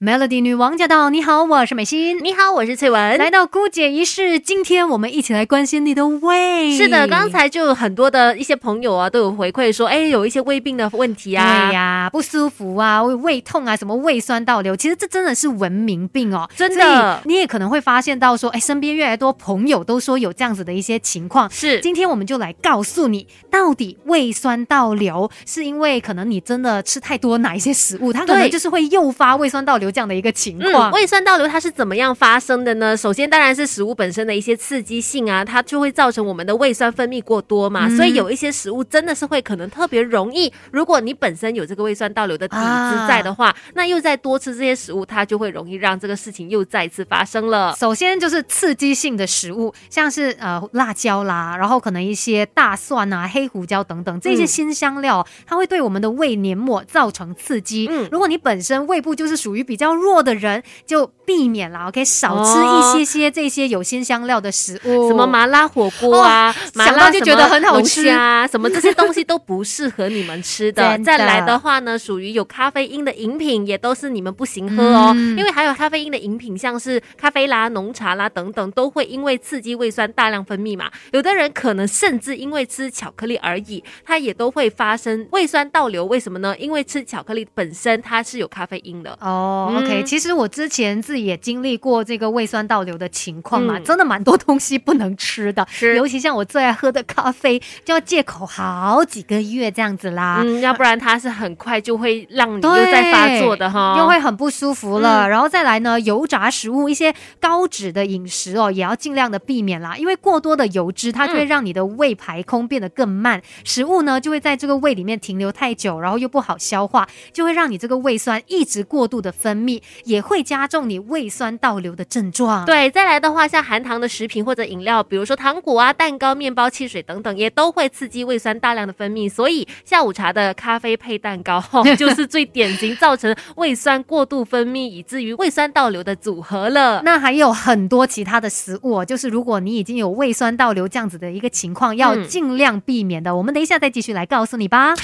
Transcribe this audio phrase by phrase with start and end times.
[0.00, 1.08] Melody 女王驾到！
[1.08, 2.18] 你好，我是美心。
[2.20, 3.16] 你好，我是翠文。
[3.16, 6.76] 来到姑姐仪式，今天我们一起来关心你的胃。
[6.76, 17.22] 是的，刚才就很多的一些朋友啊，都有回馈说，哎，有一些胃病的问题啊，对呀，不舒服啊，胃胃痛啊，什么胃酸倒流，其实这真的是文明病哦，真的。
[17.24, 21.48] 你也可能会发现到说，哎，身边越来越多朋友都说有这样子的一些情况。
[21.48, 30.90] 是，今天我们就来告诉你，到底胃酸倒流是因为可能你真的吃太多哪一些食物，它可能就是会诱发胃酸倒流这样的一个情况。
[30.92, 32.96] 胃酸倒流它是怎么样发生的呢？
[32.96, 37.88] 首先当然是食物本身的一些刺激性啊，它就会造成我们的胃酸分泌过多嘛。
[37.96, 47.74] 所以有一些食物真的是会可能特别容易，如果你本身有这个胃酸倒流的体质在的话，那又再多吃这些食物，它就会容易让这个事情又再次发生了。
[47.78, 57.86] 首先就是刺激性的食物，像是呃辣椒啦，然后可能一些大蒜啊、黑胡椒等等这些新香料，它会对我们的胃黏膜造成刺激。
[57.90, 60.62] 嗯，如果你本身胃部就是属于比较弱的人。
[60.86, 70.96] 就避免了，OK，少吃一些些这些有辛香料的食物，什么麻辣火锅啊，想到就觉得很好吃啊，什么这些东西都不适合你们吃的。
[71.02, 80.90] 再来的话呢，属于有咖啡因的饮品也都是你们不行喝哦，因为还有咖啡因的饮品，像是咖啡啦、浓茶啦等等，都会因为刺激胃酸大量分泌嘛。
[81.12, 86.04] 有的人可能甚至因为吃巧克力而已，它也都会发生胃酸倒流。
[86.04, 86.54] 为什么呢？
[86.58, 89.63] 因为吃巧克力本身它是有咖啡因的哦。
[89.68, 100.42] OK，其实我之前自己也经历过这个胃酸倒流的情况嘛，真的蛮多东西不能吃的，尤其像我最爱喝的咖啡，就要戒口好几个月这样子啦。
[100.44, 105.28] 嗯，要不然它是很快就会让你又在发作的哈，又会很不舒服了。
[105.28, 120.54] 然后再来呢，油炸食物、一些高脂的饮食哦，也要尽量的避免啦，因为过多的油脂它就会让你的胃排空变得更慢，食物呢就会在这个胃里面停留太久，然后又不好消化，就会让你这个胃酸一直过度的分泌，也会加。
[120.54, 122.64] 加重你胃酸倒流的症状。
[122.64, 129.28] 对，再来的话，像含糖的食品或者饮料，比如说糖果啊、蛋糕、面包、汽水等等，也都会刺激胃酸大量的分泌。
[129.28, 131.60] 所以下午茶的咖啡配蛋糕，
[131.98, 137.02] 就是最典型造成胃酸过度分泌，以至于胃酸倒流的组合了。
[137.02, 143.34] 那还有很多其他的食物，就是如果你已经有胃酸倒流这样子的一个情况，要尽量避免的。
[143.34, 144.94] 我们等一下再继续来告诉你吧。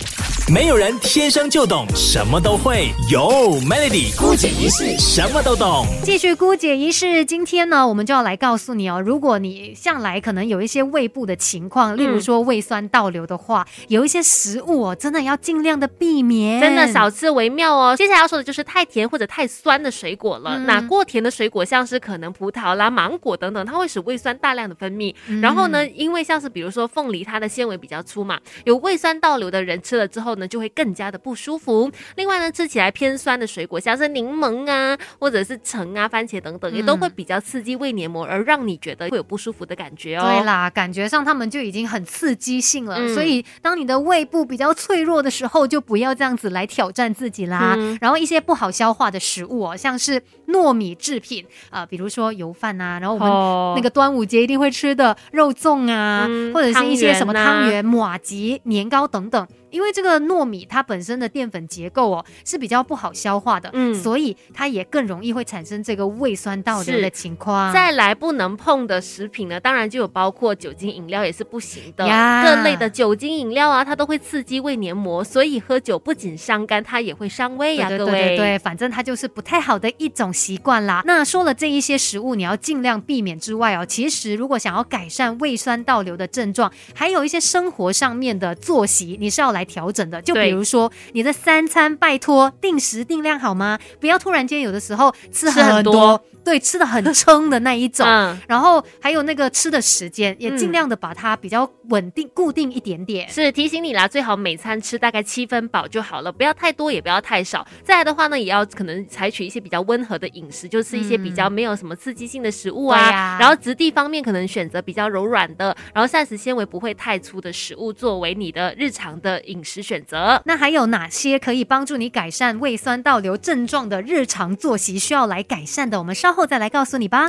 [0.49, 3.21] 没有人天生就懂什么都会，有
[3.61, 5.87] Melody 姑姐一世什么都懂。
[6.03, 17.95] 继续姑姐一世，今天呢，我们就要来告诉你哦，如果你向来可能有一些胃部的情况，例如说胃酸倒流的话，有一些食物哦，真的要尽量的避免，真的少吃为妙哦。
[17.97, 20.59] 接下来要说的就是太甜或者太酸的水果了。
[20.61, 25.15] 那过甜的水果，像是可能葡萄啦、芒果等等，它会使胃酸大量的分泌。
[25.41, 30.30] 然后呢，因为像是比如说凤梨，它的纤维比较粗嘛，有胃酸倒流的人吃了之后。
[30.37, 31.91] 呢就会更加的不舒服。
[32.17, 40.23] 另外呢，吃起来偏酸的水果，像是柠檬啊，或者是橙啊、番茄等等，也都会比较刺激胃黏膜，而让你觉得会有不舒服的感觉哦。
[40.23, 43.09] 对啦，感觉上他们就已经很刺激性了。
[43.15, 47.77] 所以当你的胃部比较脆弱的时候，就不要这样子来挑战自己啦。
[48.01, 53.29] 然后一些不好消化的食物哦，像是糯米制品啊，比如说油饭啊，然后我们
[53.77, 59.47] 那个端午节一定会吃的肉粽啊，或者是一些什么汤圆、马吉、年糕等等。
[59.71, 67.73] 因为这个糯米它本身的淀粉结构哦是比较不好消化的，嗯，所以它也更容易会产生这个胃酸倒流的情况。
[67.73, 78.11] 再来不能碰的食品呢，当然就有包括酒精饮料也是不行的，各类的酒精饮料啊，它都会刺激胃黏膜，所以喝酒不仅伤肝，它也会伤胃呀，各位。
[78.11, 81.03] 对对对，反正它就是不太好的一种习惯啦。
[81.07, 89.60] 那说了这一些食物你要尽量避免之外哦，其实如果想要改善胃酸倒流的症状，还有一些生活上面的作息，你是要来。
[89.61, 93.79] 来调整的，就比如说你的三餐，拜托定时定量好吗？
[94.01, 96.21] 不要突然间有的时候吃很多。
[96.43, 98.07] 对，吃的很撑的那一种，
[98.49, 103.29] 然后还有那个吃的时间，也尽量的把它比较稳定、固定一点点。
[103.29, 107.65] 是提醒你啦，最好每餐吃大概七分饱就好了，不要太多，也不要太少。
[107.85, 113.37] 再来的话呢，也要可能采取一些比较温和的饮食，就吃一些比较没有什么刺激性的食物啊。
[113.39, 120.41] 然后质地方面，可能选择比较柔软的，然后膳食纤维不会太粗的食物作为你的日常的饮食选择。
[120.47, 125.99] 那还有哪些可以帮助你改善胃酸倒流症状的日常作息需要来改善的？
[125.99, 126.31] 我们稍。
[126.33, 127.29] 后再来告诉你吧。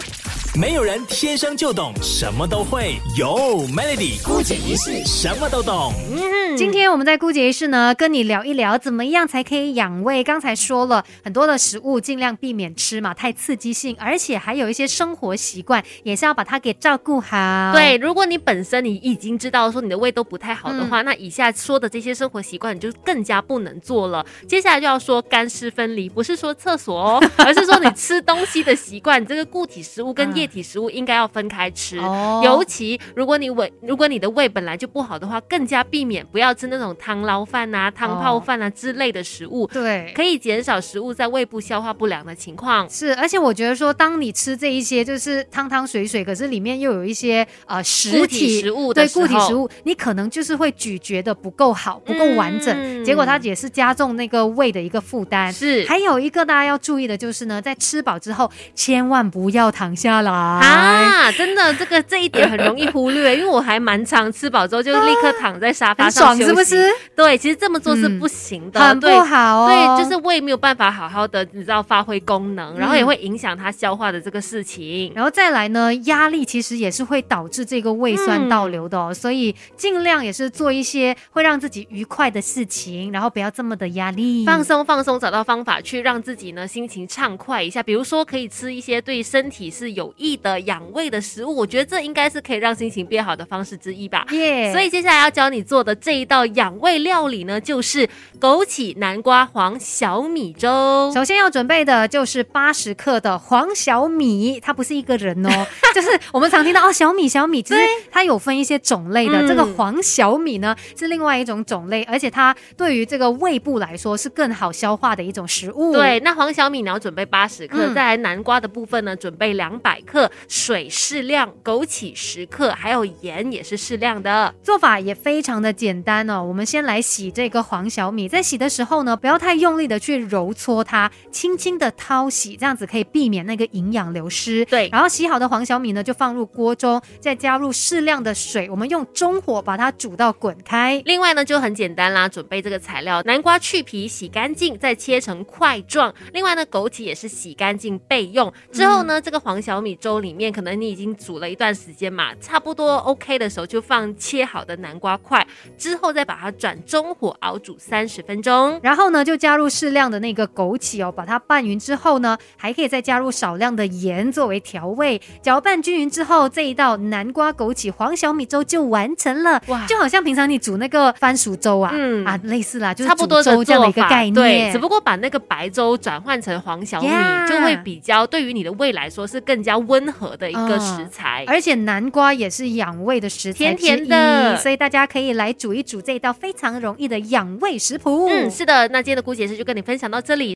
[0.53, 5.93] 没有人天生就懂什么都会，有 Melody 姑姐一世什么都懂。
[6.11, 10.23] 嗯，今天我们在姑姐一世呢，跟你聊一聊怎么样才可以养胃。
[10.23, 17.71] 刚才说了很多的食物，尽量避免吃嘛，太刺激性，而且还有一些生活习惯，也是要把它给照顾好。
[17.73, 24.25] 对，如果你本身你已经知道说你的胃都不太好的话，那以下说的这些些生活习惯，你就更加不能做了。
[24.47, 31.97] 接下来就要说干湿分离，不是说厕所哦，而是说你吃东西的习惯，这个固体食物跟液体食物应该要分开吃。
[31.99, 39.67] 哦，尤其如果你胃如果你的胃本来就不好的话，更加避免不要吃那种汤捞饭啊、汤泡饭啊之类的食物。
[39.67, 42.89] 对，可以减少食物在胃部消化不良的情况。
[42.89, 55.51] 是，而且我觉得说，当你吃这一些就是汤汤水水，可是里面又有一些呃实体食物，对固体食物，你可能就是会咀嚼的不够好，不够完整，结果它也是加重那个胃的一个负担。
[55.51, 61.31] 是，还有一个大家要注意的就是呢，在吃饱之后千万不要躺下来啊！
[61.31, 66.89] 真的，这个这一点很容易忽略， 因为我还蛮常吃饱之后就立刻躺在沙发上休息，是不是？
[67.15, 69.97] 对，其实这么做是不行的，很不好哦。
[69.97, 75.11] 对，就是胃没有办法好好的，你知道发挥功能，然后也会影响它消化的这个事情。
[75.15, 87.83] 然后再来呢，压力其实也是会导致这个胃酸倒流的哦，所以尽量也是做一些会让自己愉快的事情，然后不要这么的压力，放松放松，找到方法去让自己呢心情畅快一下。
[87.83, 94.25] 比如说可以吃一些对身体是有益的养胃的食物，我觉得这应该是可以让心情变好的方式之一吧。
[94.31, 94.71] 耶！
[94.71, 98.07] 所以接下来要教你做的这一道养胃料理呢，就是
[98.39, 101.11] 枸杞南瓜黄小米粥。
[101.13, 109.41] 首先要准备的就是八十克的黄小米，它不是一个人哦， 就是我们常听到哦小米小米，其实它有分一些种类的。
[109.47, 115.93] 这个黄小米呢是另外一种种类，而且它对于这个胃部来说是更好消化的一种食物。
[115.93, 124.53] 对，那黄小米你要准备八十克，再来南瓜的部分呢，准备两百克，水适量，枸杞十克，还有盐也是适量的。
[124.63, 134.65] 做法也非常的简单哦，我们先来洗这个黄小米，在洗的时候呢，不要太用力的去揉搓它，轻轻的掏洗，这样子可以避免那个营养流失。
[134.65, 141.01] 对，然后洗好的黄小米呢，就放入锅中，再加入适量的水，我们用中火把它煮到滚开。
[141.05, 146.13] 另外呢，就很简单啦，准备这个材料：南瓜去皮洗干净，再切成块状。
[146.33, 148.51] 另外呢，枸杞也是洗干净备用。
[148.71, 155.45] 之后呢，这个黄小米粥里面，可能你已经煮了一段时间嘛，差不多 OK 的时候，就放切好的南瓜块，
[155.77, 158.79] 之后再把它转中火熬煮三十分钟。
[158.81, 165.21] 然后呢，就加入适量的那个枸杞哦，把它拌匀之后呢，还可以再加入少量的盐作为调味。
[165.41, 169.61] 搅拌均匀之后，这一道南瓜枸杞黄小米粥就完成了。
[169.67, 174.33] 哇，就好像平常你煮那个番薯粥啊，嗯啊，类似啦，就差不多粥这样的一个概念。
[174.33, 177.07] 对，只不过把那个白粥转换成黄小米，
[177.47, 181.43] 就会比较对于你的胃来说是更加温和的一个食材。
[181.47, 188.27] 而且南瓜也是养胃的食材，甜甜的，所以大家可以来煮一煮这一道非常容易的养胃食谱。
[188.27, 190.41] 嗯，是的，那今天的姑姐是就跟你分享到这里。